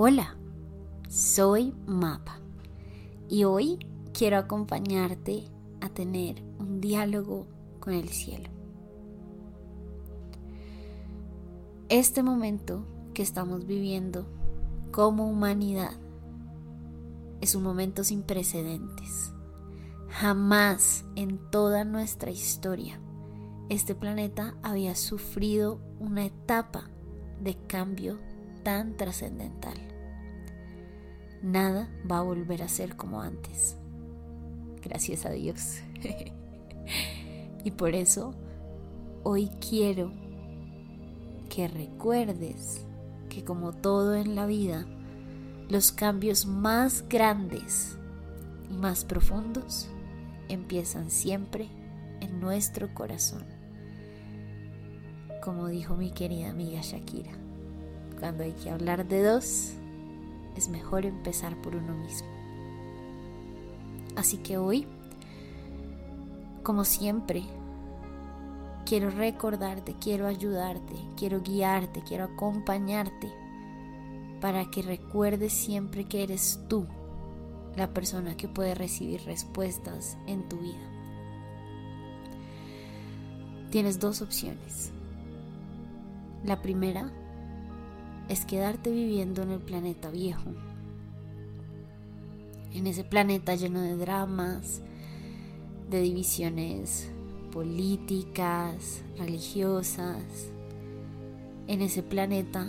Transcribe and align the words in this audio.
Hola, 0.00 0.36
soy 1.08 1.74
Mapa 1.84 2.38
y 3.28 3.42
hoy 3.42 3.80
quiero 4.16 4.38
acompañarte 4.38 5.48
a 5.80 5.88
tener 5.88 6.40
un 6.60 6.80
diálogo 6.80 7.48
con 7.80 7.94
el 7.94 8.08
cielo. 8.10 8.48
Este 11.88 12.22
momento 12.22 12.86
que 13.12 13.22
estamos 13.22 13.66
viviendo 13.66 14.28
como 14.92 15.28
humanidad 15.28 15.96
es 17.40 17.56
un 17.56 17.64
momento 17.64 18.04
sin 18.04 18.22
precedentes. 18.22 19.32
Jamás 20.10 21.06
en 21.16 21.40
toda 21.50 21.82
nuestra 21.82 22.30
historia 22.30 23.00
este 23.68 23.96
planeta 23.96 24.54
había 24.62 24.94
sufrido 24.94 25.80
una 25.98 26.24
etapa 26.24 26.88
de 27.40 27.56
cambio 27.66 28.20
tan 28.62 28.96
trascendental. 28.96 29.87
Nada 31.42 31.88
va 32.10 32.18
a 32.18 32.22
volver 32.22 32.62
a 32.62 32.68
ser 32.68 32.96
como 32.96 33.20
antes. 33.20 33.76
Gracias 34.82 35.24
a 35.26 35.30
Dios. 35.30 35.80
y 37.64 37.70
por 37.70 37.94
eso 37.94 38.34
hoy 39.22 39.50
quiero 39.60 40.12
que 41.48 41.68
recuerdes 41.68 42.84
que 43.28 43.44
como 43.44 43.72
todo 43.72 44.14
en 44.14 44.34
la 44.34 44.46
vida, 44.46 44.86
los 45.68 45.92
cambios 45.92 46.46
más 46.46 47.04
grandes 47.08 47.96
y 48.70 48.74
más 48.74 49.04
profundos 49.04 49.88
empiezan 50.48 51.10
siempre 51.10 51.68
en 52.20 52.40
nuestro 52.40 52.92
corazón. 52.94 53.44
Como 55.42 55.68
dijo 55.68 55.94
mi 55.94 56.10
querida 56.10 56.50
amiga 56.50 56.80
Shakira, 56.82 57.32
cuando 58.18 58.44
hay 58.44 58.52
que 58.52 58.70
hablar 58.70 59.06
de 59.06 59.22
dos, 59.22 59.74
es 60.58 60.68
mejor 60.68 61.06
empezar 61.06 61.56
por 61.62 61.74
uno 61.74 61.94
mismo. 61.94 62.28
Así 64.16 64.38
que 64.38 64.58
hoy, 64.58 64.86
como 66.62 66.84
siempre, 66.84 67.44
quiero 68.84 69.10
recordarte, 69.10 69.94
quiero 70.00 70.26
ayudarte, 70.26 70.94
quiero 71.16 71.40
guiarte, 71.40 72.02
quiero 72.02 72.24
acompañarte 72.24 73.32
para 74.40 74.70
que 74.70 74.82
recuerdes 74.82 75.52
siempre 75.52 76.04
que 76.04 76.22
eres 76.22 76.60
tú 76.68 76.86
la 77.76 77.94
persona 77.94 78.36
que 78.36 78.48
puede 78.48 78.74
recibir 78.74 79.22
respuestas 79.22 80.18
en 80.26 80.48
tu 80.48 80.58
vida. 80.58 80.88
Tienes 83.70 84.00
dos 84.00 84.22
opciones. 84.22 84.90
La 86.44 86.60
primera 86.62 87.12
es 88.28 88.44
quedarte 88.44 88.90
viviendo 88.90 89.42
en 89.42 89.50
el 89.50 89.60
planeta 89.60 90.10
viejo, 90.10 90.50
en 92.72 92.86
ese 92.86 93.04
planeta 93.04 93.54
lleno 93.54 93.80
de 93.80 93.96
dramas, 93.96 94.82
de 95.90 96.00
divisiones 96.02 97.10
políticas, 97.52 99.02
religiosas, 99.16 100.22
en 101.66 101.82
ese 101.82 102.02
planeta 102.02 102.66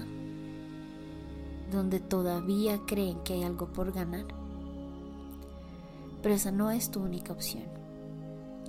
donde 1.71 1.99
todavía 1.99 2.79
creen 2.85 3.19
que 3.23 3.33
hay 3.33 3.43
algo 3.43 3.67
por 3.67 3.91
ganar. 3.91 4.25
Pero 6.21 6.35
esa 6.35 6.51
no 6.51 6.71
es 6.71 6.91
tu 6.91 7.01
única 7.01 7.33
opción. 7.33 7.65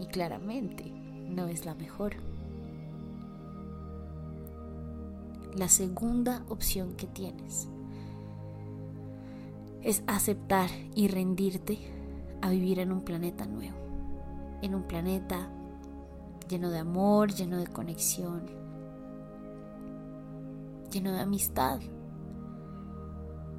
Y 0.01 0.07
claramente 0.07 0.93
no 1.29 1.49
es 1.49 1.65
la 1.65 1.75
mejor. 1.75 2.17
La 5.57 5.69
segunda 5.69 6.45
opción 6.49 6.95
que 6.95 7.07
tienes. 7.07 7.69
Es 9.83 10.03
aceptar 10.07 10.71
y 10.95 11.09
rendirte 11.09 11.79
a 12.41 12.51
vivir 12.51 12.79
en 12.79 12.93
un 12.93 13.01
planeta 13.03 13.47
nuevo, 13.47 13.77
en 14.63 14.75
un 14.75 14.85
planeta 14.85 15.51
lleno 16.49 16.71
de 16.71 16.79
amor, 16.79 17.33
lleno 17.33 17.57
de 17.57 17.67
conexión, 17.67 18.47
lleno 20.91 21.13
de 21.13 21.21
amistad, 21.21 21.81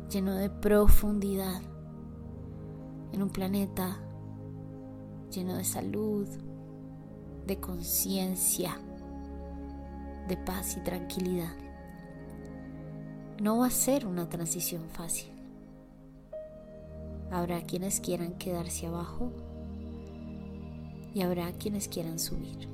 lleno 0.09 0.35
de 0.35 0.49
profundidad, 0.49 1.61
en 3.11 3.21
un 3.21 3.29
planeta 3.29 3.97
lleno 5.31 5.55
de 5.55 5.63
salud, 5.63 6.27
de 7.47 7.59
conciencia, 7.59 8.77
de 10.27 10.37
paz 10.37 10.77
y 10.77 10.81
tranquilidad. 10.81 11.70
No 13.41 13.57
va 13.57 13.65
a 13.65 13.71
ser 13.71 14.05
una 14.05 14.29
transición 14.29 14.83
fácil. 14.91 15.31
Habrá 17.31 17.61
quienes 17.61 17.99
quieran 17.99 18.33
quedarse 18.33 18.85
abajo 18.85 19.31
y 21.15 21.21
habrá 21.23 21.51
quienes 21.53 21.87
quieran 21.87 22.19
subir. 22.19 22.69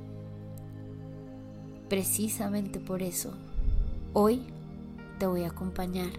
Precisamente 1.87 2.81
por 2.81 3.01
eso, 3.01 3.31
hoy 4.11 4.41
te 5.19 5.25
voy 5.25 5.43
a 5.43 5.51
acompañar 5.51 6.11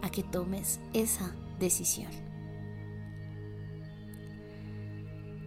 a 0.00 0.08
que 0.08 0.22
tomes 0.22 0.80
esa 0.94 1.34
decisión. 1.60 2.10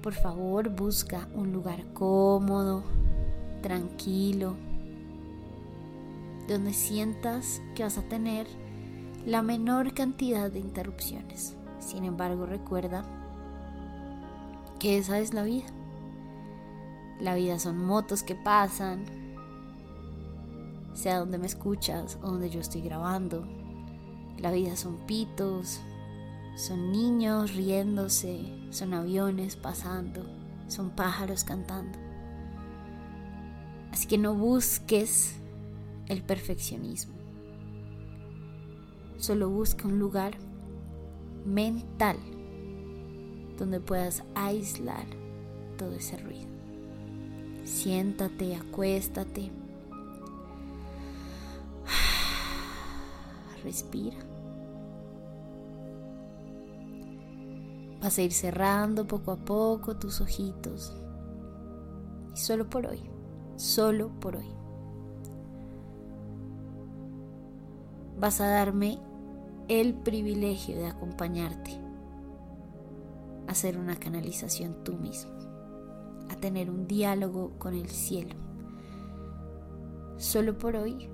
Por 0.03 0.13
favor, 0.13 0.69
busca 0.69 1.27
un 1.33 1.51
lugar 1.51 1.91
cómodo, 1.93 2.83
tranquilo, 3.63 4.57
donde 6.47 6.73
sientas 6.73 7.61
que 7.73 7.83
vas 7.83 7.97
a 7.97 8.03
tener 8.03 8.47
la 9.25 9.41
menor 9.41 9.93
cantidad 9.93 10.51
de 10.51 10.59
interrupciones. 10.59 11.55
Sin 11.79 12.03
embargo, 12.03 12.45
recuerda 12.45 13.03
que 14.79 14.97
esa 14.97 15.19
es 15.19 15.33
la 15.33 15.43
vida. 15.43 15.67
La 17.19 17.33
vida 17.35 17.59
son 17.59 17.83
motos 17.85 18.23
que 18.23 18.35
pasan, 18.35 19.05
sea 20.93 21.19
donde 21.19 21.37
me 21.37 21.47
escuchas 21.47 22.17
o 22.21 22.31
donde 22.31 22.49
yo 22.49 22.59
estoy 22.59 22.81
grabando, 22.81 23.47
la 24.37 24.51
vida 24.51 24.75
son 24.75 24.97
pitos, 25.05 25.79
son 26.55 26.91
niños 26.91 27.53
riéndose, 27.55 28.45
son 28.69 28.93
aviones 28.93 29.55
pasando, 29.55 30.25
son 30.67 30.89
pájaros 30.89 31.43
cantando. 31.43 31.97
Así 33.91 34.07
que 34.07 34.17
no 34.17 34.33
busques 34.33 35.39
el 36.07 36.21
perfeccionismo. 36.23 37.15
Solo 39.17 39.49
busca 39.49 39.87
un 39.87 39.99
lugar 39.99 40.37
mental 41.45 42.17
donde 43.57 43.79
puedas 43.79 44.23
aislar 44.35 45.05
todo 45.77 45.93
ese 45.93 46.17
ruido. 46.17 46.49
Siéntate, 47.63 48.55
acuéstate 48.55 49.51
respira. 53.63 54.17
Vas 58.01 58.17
a 58.19 58.21
ir 58.21 58.33
cerrando 58.33 59.07
poco 59.07 59.31
a 59.31 59.37
poco 59.37 59.97
tus 59.97 60.21
ojitos. 60.21 60.95
Y 62.35 62.37
solo 62.37 62.69
por 62.69 62.85
hoy, 62.85 63.01
solo 63.55 64.09
por 64.19 64.35
hoy. 64.35 64.64
Vas 68.17 68.41
a 68.41 68.47
darme 68.47 68.99
el 69.67 69.93
privilegio 69.93 70.75
de 70.77 70.87
acompañarte 70.87 71.71
a 73.47 73.51
hacer 73.51 73.77
una 73.77 73.95
canalización 73.95 74.83
tú 74.83 74.93
mismo, 74.93 75.31
a 76.29 76.35
tener 76.35 76.69
un 76.69 76.87
diálogo 76.87 77.51
con 77.57 77.73
el 77.73 77.89
cielo. 77.89 78.35
Solo 80.17 80.57
por 80.57 80.75
hoy, 80.75 81.09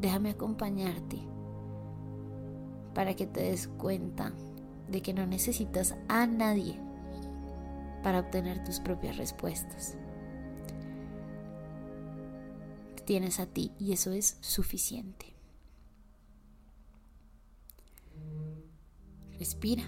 déjame 0.00 0.30
acompañarte 0.30 1.18
para 2.94 3.14
que 3.14 3.26
te 3.26 3.42
des 3.42 3.68
cuenta 3.68 4.32
de 4.88 5.02
que 5.02 5.14
no 5.14 5.26
necesitas 5.26 5.94
a 6.08 6.26
nadie 6.26 6.80
para 8.02 8.20
obtener 8.20 8.64
tus 8.64 8.80
propias 8.80 9.16
respuestas. 9.16 9.96
tienes 13.10 13.40
a 13.40 13.46
ti 13.46 13.72
y 13.76 13.92
eso 13.92 14.12
es 14.12 14.36
suficiente. 14.40 15.39
Respira. 19.40 19.82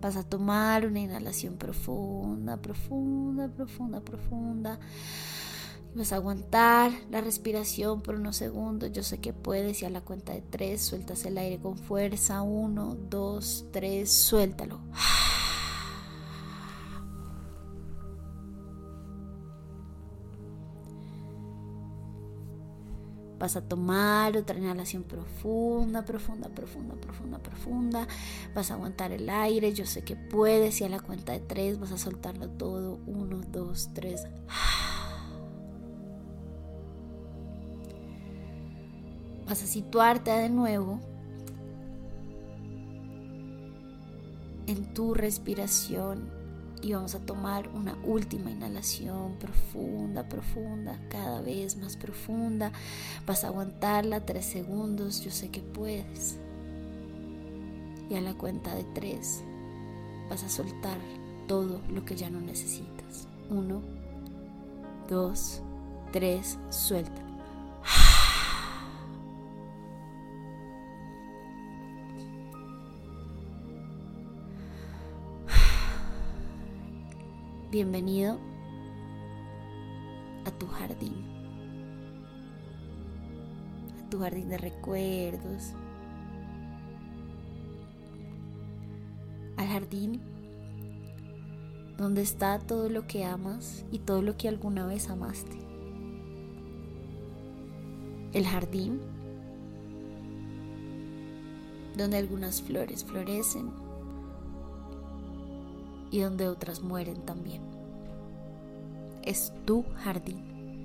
Vas 0.00 0.16
a 0.16 0.22
tomar 0.22 0.86
una 0.86 1.00
inhalación 1.00 1.56
profunda, 1.56 2.62
profunda, 2.62 3.48
profunda, 3.48 4.00
profunda. 4.00 4.78
Vas 5.96 6.12
a 6.12 6.16
aguantar 6.16 6.92
la 7.10 7.20
respiración 7.20 8.02
por 8.02 8.14
unos 8.14 8.36
segundos. 8.36 8.92
Yo 8.92 9.02
sé 9.02 9.18
que 9.18 9.32
puedes 9.32 9.82
y 9.82 9.84
a 9.84 9.90
la 9.90 10.00
cuenta 10.00 10.32
de 10.32 10.42
tres 10.42 10.82
sueltas 10.82 11.24
el 11.24 11.38
aire 11.38 11.58
con 11.58 11.76
fuerza. 11.76 12.42
Uno, 12.42 12.96
dos, 13.10 13.66
tres, 13.72 14.12
suéltalo. 14.12 14.80
Vas 23.42 23.56
a 23.56 23.60
tomar 23.60 24.36
otra 24.36 24.56
inhalación 24.56 25.02
profunda, 25.02 26.04
profunda, 26.04 26.48
profunda, 26.48 26.94
profunda, 26.94 27.38
profunda. 27.40 28.06
Vas 28.54 28.70
a 28.70 28.74
aguantar 28.74 29.10
el 29.10 29.28
aire. 29.28 29.72
Yo 29.72 29.84
sé 29.84 30.04
que 30.04 30.14
puedes. 30.14 30.80
Y 30.80 30.84
a 30.84 30.88
la 30.88 31.00
cuenta 31.00 31.32
de 31.32 31.40
tres 31.40 31.80
vas 31.80 31.90
a 31.90 31.98
soltarlo 31.98 32.48
todo. 32.50 33.00
Uno, 33.04 33.40
dos, 33.50 33.90
tres. 33.94 34.28
Vas 39.48 39.60
a 39.60 39.66
situarte 39.66 40.30
de 40.30 40.48
nuevo 40.48 41.00
en 44.68 44.94
tu 44.94 45.14
respiración 45.14 46.41
y 46.82 46.92
vamos 46.92 47.14
a 47.14 47.20
tomar 47.20 47.68
una 47.68 47.96
última 48.04 48.50
inhalación 48.50 49.36
profunda, 49.38 50.28
profunda, 50.28 50.98
cada 51.08 51.40
vez 51.40 51.76
más 51.76 51.96
profunda. 51.96 52.72
Vas 53.24 53.44
a 53.44 53.48
aguantarla 53.48 54.26
tres 54.26 54.46
segundos, 54.46 55.22
yo 55.22 55.30
sé 55.30 55.48
que 55.50 55.60
puedes. 55.60 56.38
Y 58.10 58.14
a 58.16 58.20
la 58.20 58.34
cuenta 58.34 58.74
de 58.74 58.84
tres 58.94 59.42
vas 60.28 60.42
a 60.42 60.48
soltar 60.48 60.98
todo 61.46 61.80
lo 61.88 62.04
que 62.04 62.16
ya 62.16 62.30
no 62.30 62.40
necesitas. 62.40 63.28
Uno, 63.48 63.80
dos, 65.08 65.62
tres, 66.10 66.58
suelta. 66.70 67.21
Bienvenido 77.72 78.38
a 80.44 80.50
tu 80.50 80.66
jardín, 80.66 81.24
a 83.98 84.10
tu 84.10 84.18
jardín 84.18 84.50
de 84.50 84.58
recuerdos, 84.58 85.72
al 89.56 89.68
jardín 89.68 90.20
donde 91.96 92.20
está 92.20 92.58
todo 92.58 92.90
lo 92.90 93.06
que 93.06 93.24
amas 93.24 93.86
y 93.90 94.00
todo 94.00 94.20
lo 94.20 94.36
que 94.36 94.48
alguna 94.48 94.84
vez 94.84 95.08
amaste. 95.08 95.56
El 98.34 98.44
jardín 98.44 99.00
donde 101.96 102.18
algunas 102.18 102.60
flores 102.60 103.02
florecen 103.02 103.81
y 106.12 106.20
donde 106.20 106.46
otras 106.46 106.82
mueren 106.82 107.22
también. 107.22 107.62
Es 109.22 109.52
tu 109.64 109.82
jardín. 110.04 110.84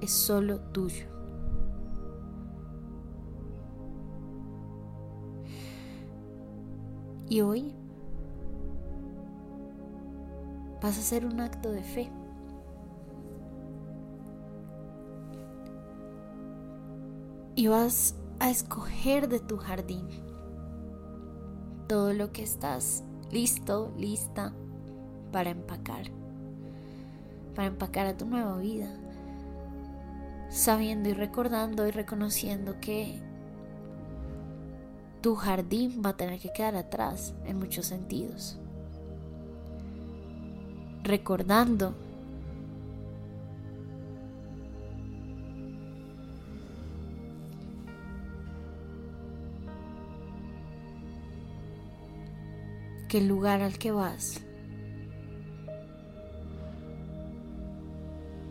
Es 0.00 0.12
solo 0.12 0.60
tuyo. 0.60 1.06
Y 7.28 7.40
hoy 7.40 7.74
vas 10.80 10.96
a 10.96 11.00
hacer 11.00 11.26
un 11.26 11.40
acto 11.40 11.72
de 11.72 11.82
fe. 11.82 12.08
Y 17.56 17.66
vas 17.66 18.14
a 18.38 18.50
escoger 18.50 19.28
de 19.28 19.40
tu 19.40 19.56
jardín 19.56 20.06
todo 21.88 22.12
lo 22.12 22.30
que 22.30 22.44
estás 22.44 23.02
listo, 23.36 23.92
lista 23.98 24.54
para 25.30 25.50
empacar, 25.50 26.06
para 27.54 27.68
empacar 27.68 28.06
a 28.06 28.16
tu 28.16 28.24
nueva 28.24 28.56
vida, 28.56 28.88
sabiendo 30.48 31.10
y 31.10 31.12
recordando 31.12 31.86
y 31.86 31.90
reconociendo 31.90 32.80
que 32.80 33.20
tu 35.20 35.34
jardín 35.34 36.00
va 36.02 36.10
a 36.10 36.16
tener 36.16 36.40
que 36.40 36.50
quedar 36.50 36.76
atrás 36.76 37.34
en 37.44 37.58
muchos 37.58 37.84
sentidos. 37.84 38.56
Recordando 41.02 41.94
que 53.08 53.18
el 53.18 53.28
lugar 53.28 53.62
al 53.62 53.78
que 53.78 53.92
vas 53.92 54.40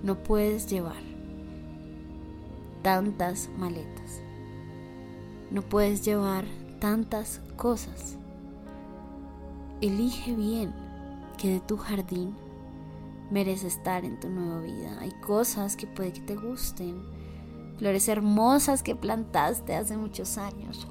no 0.04 0.22
puedes 0.24 0.68
llevar 0.68 1.02
tantas 2.82 3.50
maletas, 3.58 4.22
no 5.52 5.62
puedes 5.62 6.06
llevar 6.06 6.46
tantas 6.80 7.42
cosas. 7.58 8.18
Elige 9.82 10.36
bien 10.36 10.74
que 11.38 11.50
de 11.50 11.60
tu 11.60 11.78
jardín 11.78 12.36
merece 13.32 13.68
estar 13.68 14.06
en 14.06 14.20
tu 14.20 14.30
nueva 14.30 14.62
vida. 14.62 14.98
Hay 15.00 15.12
cosas 15.22 15.76
que 15.76 15.88
puede 15.88 16.14
que 16.14 16.22
te 16.22 16.36
gusten, 16.36 17.02
flores 17.78 18.08
hermosas 18.08 18.84
que 18.84 18.96
plantaste 18.96 19.76
hace 19.76 19.98
muchos 19.98 20.38
años, 20.38 20.88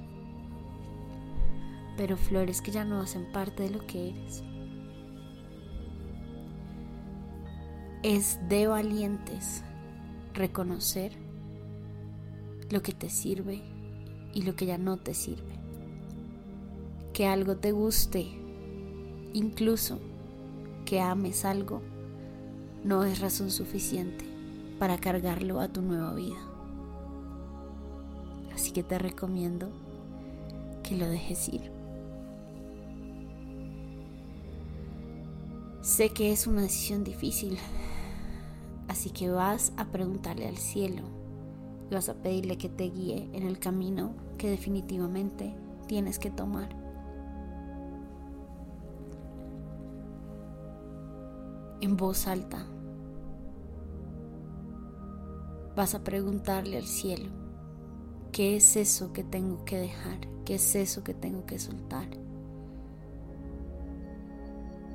pero 1.97 2.17
flores 2.17 2.61
que 2.61 2.71
ya 2.71 2.85
no 2.85 3.01
hacen 3.01 3.31
parte 3.33 3.65
de 3.65 3.71
lo 3.71 3.87
que 3.87 4.11
eres. 4.11 4.43
Es 8.03 8.39
de 8.49 8.67
valientes 8.67 9.65
reconocer 10.35 11.13
lo 12.71 12.83
que 12.83 12.93
te 12.93 13.09
sirve 13.09 13.63
y 14.33 14.43
lo 14.43 14.57
que 14.57 14.67
ya 14.67 14.79
no 14.79 14.97
te 14.97 15.15
sirve. 15.15 15.55
Que 17.13 17.27
algo 17.27 17.57
te 17.57 17.73
guste, 17.73 18.27
incluso 19.33 20.01
que 20.85 21.01
ames 21.01 21.45
algo, 21.45 21.81
no 22.83 23.05
es 23.05 23.21
razón 23.21 23.51
suficiente 23.51 24.25
para 24.79 24.99
cargarlo 24.99 25.61
a 25.61 25.69
tu 25.69 25.81
nueva 25.81 26.15
vida. 26.15 26.37
Así 28.53 28.73
que 28.73 28.83
te 28.83 28.99
recomiendo 28.99 29.71
que 30.83 30.97
lo 30.97 31.09
dejes 31.09 31.49
ir. 31.49 31.74
Sé 35.95 36.09
que 36.09 36.33
es 36.33 36.49
una 36.49 36.63
decisión 36.63 37.05
difícil, 37.05 37.57
así 38.89 39.11
que 39.11 39.31
vas 39.31 39.73
a 39.77 39.93
preguntarle 39.93 40.49
al 40.49 40.57
cielo 40.57 41.05
y 41.89 41.95
vas 41.95 42.09
a 42.09 42.15
pedirle 42.15 42.59
que 42.59 42.69
te 42.69 42.91
guíe 42.91 43.31
en 43.33 43.45
el 43.45 43.61
camino 43.61 44.13
que 44.37 44.51
definitivamente 44.51 45.55
tienes 45.87 46.19
que 46.19 46.33
tomar. 46.33 46.69
En 51.81 51.97
voz 51.97 52.27
alta 52.27 52.67
vas 55.77 55.95
a 55.95 56.03
preguntarle 56.03 56.77
al 56.77 56.87
cielo, 56.87 57.31
¿qué 58.33 58.57
es 58.57 58.75
eso 58.75 59.13
que 59.13 59.23
tengo 59.23 59.65
que 59.65 59.79
dejar? 59.79 60.19
¿Qué 60.45 60.57
es 60.57 60.75
eso 60.75 61.05
que 61.05 61.15
tengo 61.15 61.47
que 61.47 61.61
soltar? 61.61 62.24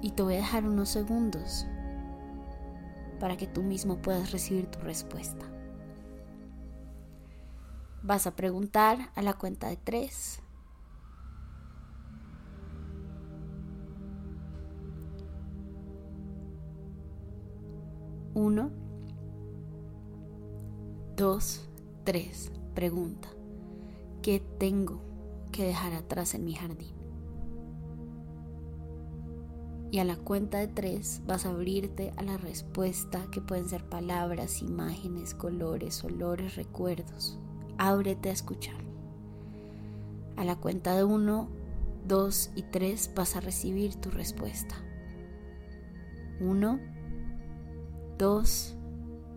Y 0.02 0.12
te 0.12 0.24
voy 0.24 0.36
a 0.36 0.38
dejar 0.38 0.66
unos 0.66 0.90
segundos 0.90 1.68
para 3.20 3.38
que 3.38 3.48
tú 3.48 3.64
mismo 3.64 4.02
puedas 4.02 4.32
recibir 4.32 4.68
tu 4.68 4.80
respuesta. 4.80 5.46
Vas 8.02 8.28
a 8.28 8.36
preguntar 8.36 9.12
a 9.16 9.22
la 9.22 9.34
cuenta 9.34 9.68
de 9.68 9.76
tres. 9.76 10.42
Uno, 18.34 18.72
dos, 21.18 21.68
tres. 22.06 22.52
Pregunta, 22.74 23.28
¿qué 24.22 24.42
tengo 24.58 25.02
que 25.52 25.66
dejar 25.66 25.94
atrás 25.94 26.36
en 26.36 26.46
mi 26.46 26.54
jardín? 26.54 26.99
Y 29.92 30.00
a 30.00 30.04
la 30.04 30.16
cuenta 30.16 30.60
de 30.60 30.68
tres 30.68 31.22
vas 31.26 31.46
a 31.46 31.50
abrirte 31.50 32.14
a 32.18 32.24
la 32.24 32.38
respuesta 32.38 33.26
que 33.32 33.42
pueden 33.42 33.68
ser 33.68 33.84
palabras, 33.84 34.62
imágenes, 34.62 35.34
colores, 35.34 36.04
olores, 36.04 36.56
recuerdos. 36.56 37.40
Ábrete 37.78 38.30
a 38.30 38.34
escuchar. 38.34 38.78
A 40.36 40.46
la 40.46 40.56
cuenta 40.56 40.96
de 40.96 41.04
uno, 41.04 41.50
dos 42.08 42.52
y 42.56 42.64
tres 42.64 43.12
vas 43.16 43.36
a 43.36 43.42
recibir 43.42 43.96
tu 43.96 44.12
respuesta. 44.12 44.76
Uno, 46.40 46.80
dos, 48.18 48.76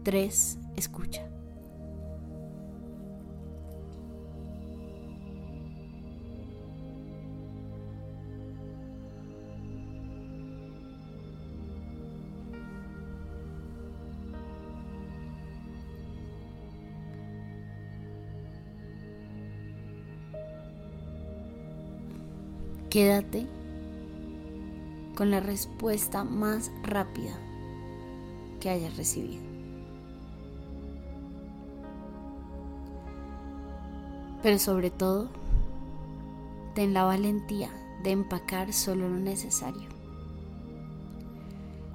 tres, 0.03 0.59
escucha. 0.77 1.32
Quédate 22.93 23.47
con 25.17 25.31
la 25.31 25.41
respuesta 25.41 26.25
más 26.25 26.71
rápida 26.83 27.33
que 28.61 28.69
hayas 28.69 28.99
recibido. 28.99 29.43
Pero 34.43 34.59
sobre 34.59 34.91
todo, 34.91 35.31
ten 36.75 36.93
la 36.93 37.05
valentía 37.05 37.71
de 38.03 38.11
empacar 38.11 38.75
solo 38.75 39.09
lo 39.09 39.17
necesario. 39.17 39.89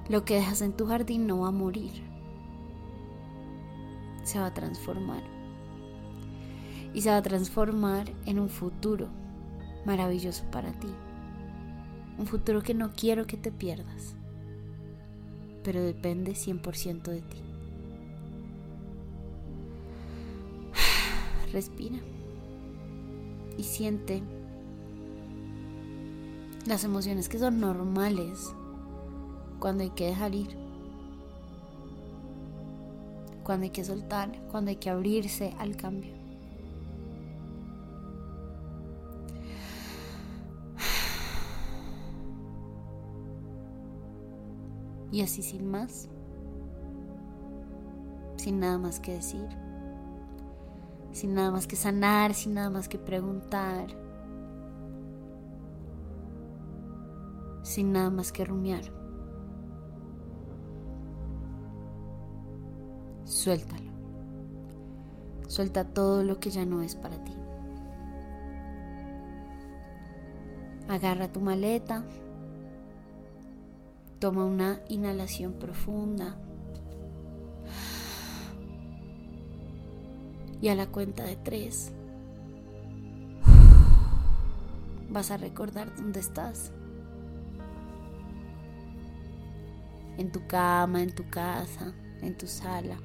Lo 0.08 0.24
que 0.24 0.34
dejas 0.34 0.62
en 0.62 0.72
tu 0.72 0.88
jardín 0.88 1.28
no 1.28 1.38
va 1.38 1.48
a 1.50 1.52
morir, 1.52 1.92
se 4.24 4.40
va 4.40 4.46
a 4.46 4.54
transformar. 4.54 5.22
Y 6.92 7.02
se 7.02 7.10
va 7.10 7.18
a 7.18 7.22
transformar 7.22 8.12
en 8.26 8.40
un 8.40 8.48
futuro 8.48 9.06
maravilloso 9.88 10.44
para 10.50 10.70
ti. 10.72 10.88
Un 12.18 12.26
futuro 12.26 12.62
que 12.62 12.74
no 12.74 12.92
quiero 12.92 13.26
que 13.26 13.38
te 13.38 13.50
pierdas, 13.50 14.14
pero 15.64 15.82
depende 15.82 16.32
100% 16.32 17.02
de 17.04 17.22
ti. 17.22 17.42
Respira 21.52 21.96
y 23.56 23.62
siente 23.62 24.22
las 26.66 26.84
emociones 26.84 27.30
que 27.30 27.38
son 27.38 27.58
normales 27.58 28.54
cuando 29.58 29.84
hay 29.84 29.90
que 29.90 30.04
dejar 30.04 30.34
ir, 30.34 30.54
cuando 33.42 33.64
hay 33.64 33.70
que 33.70 33.84
soltar, 33.84 34.38
cuando 34.50 34.68
hay 34.68 34.76
que 34.76 34.90
abrirse 34.90 35.54
al 35.58 35.76
cambio. 35.76 36.17
Y 45.10 45.22
así 45.22 45.42
sin 45.42 45.70
más, 45.70 46.08
sin 48.36 48.60
nada 48.60 48.78
más 48.78 49.00
que 49.00 49.14
decir, 49.14 49.48
sin 51.12 51.34
nada 51.34 51.50
más 51.50 51.66
que 51.66 51.76
sanar, 51.76 52.34
sin 52.34 52.54
nada 52.54 52.70
más 52.70 52.88
que 52.88 52.98
preguntar, 52.98 53.88
sin 57.62 57.92
nada 57.92 58.10
más 58.10 58.32
que 58.32 58.44
rumiar. 58.44 58.84
Suéltalo. 63.24 63.92
Suelta 65.48 65.84
todo 65.84 66.22
lo 66.22 66.40
que 66.40 66.50
ya 66.50 66.64
no 66.64 66.82
es 66.82 66.94
para 66.94 67.22
ti. 67.24 67.32
Agarra 70.88 71.32
tu 71.32 71.40
maleta. 71.40 72.04
Toma 74.18 74.44
una 74.44 74.80
inhalación 74.88 75.54
profunda. 75.54 76.36
Y 80.60 80.68
a 80.68 80.74
la 80.74 80.86
cuenta 80.88 81.22
de 81.22 81.36
tres 81.36 81.92
vas 85.10 85.30
a 85.30 85.36
recordar 85.36 85.94
dónde 85.96 86.20
estás. 86.20 86.72
En 90.16 90.32
tu 90.32 90.46
cama, 90.46 91.02
en 91.02 91.14
tu 91.14 91.28
casa, 91.30 91.92
en 92.20 92.36
tu 92.36 92.46
sala. 92.46 92.98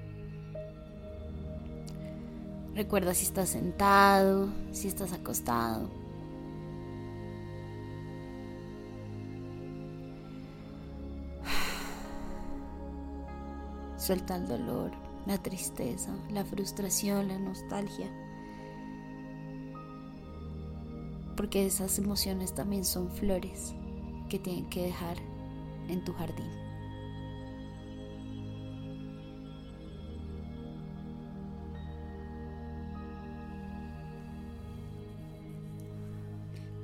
Recuerda 2.73 3.13
si 3.13 3.25
estás 3.25 3.49
sentado, 3.49 4.49
si 4.71 4.87
estás 4.87 5.13
acostado. 5.13 6.02
Suelta 14.03 14.35
el 14.35 14.49
dolor, 14.49 14.91
la 15.25 15.37
tristeza, 15.37 16.13
la 16.29 16.43
frustración, 16.43 17.29
la 17.29 17.39
nostalgia. 17.39 18.11
Porque 21.37 21.65
esas 21.65 21.97
emociones 21.99 22.53
también 22.53 22.83
son 22.83 23.09
flores 23.09 23.73
que 24.27 24.39
tienen 24.39 24.69
que 24.69 24.87
dejar 24.87 25.15
en 25.87 26.03
tu 26.03 26.11
jardín. 26.11 26.51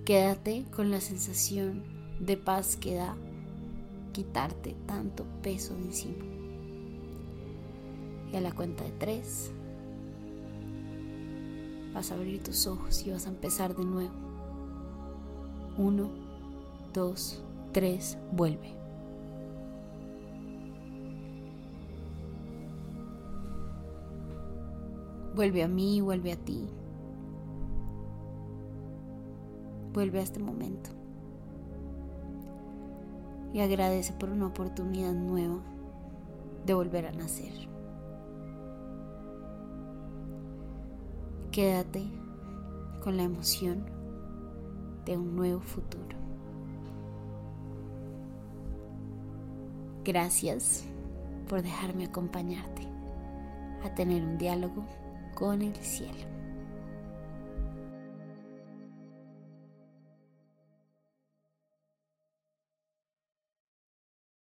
Quédate 0.05 0.63
con 0.73 0.89
la 0.89 1.01
sensación 1.01 1.83
de 2.21 2.37
paz 2.37 2.77
que 2.77 2.95
da 2.95 3.17
quitarte 4.13 4.77
tanto 4.87 5.25
peso 5.41 5.75
de 5.75 5.81
encima. 5.81 6.38
Y 8.31 8.35
a 8.35 8.41
la 8.41 8.51
cuenta 8.51 8.83
de 8.83 8.91
tres, 8.91 9.51
vas 11.93 12.11
a 12.11 12.15
abrir 12.15 12.43
tus 12.43 12.67
ojos 12.67 13.05
y 13.05 13.11
vas 13.11 13.25
a 13.25 13.29
empezar 13.29 13.75
de 13.75 13.85
nuevo. 13.85 14.13
Uno, 15.77 16.09
dos, 16.93 17.41
tres, 17.71 18.17
vuelve. 18.31 18.79
Vuelve 25.35 25.63
a 25.63 25.67
mí, 25.67 26.01
vuelve 26.01 26.33
a 26.33 26.35
ti. 26.35 26.67
Vuelve 29.93 30.19
a 30.19 30.23
este 30.23 30.39
momento. 30.39 30.89
Y 33.53 33.61
agradece 33.61 34.13
por 34.13 34.29
una 34.29 34.47
oportunidad 34.47 35.13
nueva 35.13 35.59
de 36.65 36.73
volver 36.73 37.07
a 37.07 37.11
nacer. 37.11 37.69
Quédate 41.59 42.05
con 43.03 43.17
la 43.17 43.23
emoción 43.23 43.83
de 45.03 45.17
un 45.17 45.35
nuevo 45.35 45.59
futuro. 45.59 46.15
Gracias 50.05 50.85
por 51.49 51.61
dejarme 51.61 52.05
acompañarte 52.05 52.83
a 53.83 53.93
tener 53.93 54.23
un 54.23 54.37
diálogo 54.37 54.85
con 55.35 55.61
el 55.61 55.75
cielo. 55.75 56.38